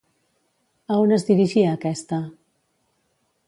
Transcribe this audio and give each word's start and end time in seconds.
A 0.93 0.97
on 1.03 1.13
es 1.17 1.27
dirigia 1.29 1.75
aquesta? 1.77 2.19